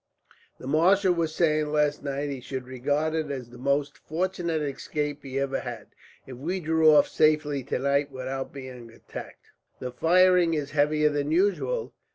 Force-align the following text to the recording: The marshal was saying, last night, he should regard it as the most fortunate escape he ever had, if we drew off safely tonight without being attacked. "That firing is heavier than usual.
The 0.59 0.65
marshal 0.65 1.13
was 1.13 1.35
saying, 1.35 1.71
last 1.71 2.01
night, 2.03 2.31
he 2.31 2.41
should 2.41 2.65
regard 2.65 3.13
it 3.13 3.29
as 3.29 3.51
the 3.51 3.59
most 3.59 3.99
fortunate 3.99 4.63
escape 4.63 5.21
he 5.21 5.37
ever 5.39 5.59
had, 5.59 5.89
if 6.25 6.37
we 6.37 6.59
drew 6.59 6.89
off 6.91 7.07
safely 7.07 7.61
tonight 7.61 8.09
without 8.11 8.51
being 8.51 8.89
attacked. 8.91 9.51
"That 9.79 9.99
firing 9.99 10.55
is 10.55 10.71
heavier 10.71 11.09
than 11.09 11.29
usual. 11.31 11.93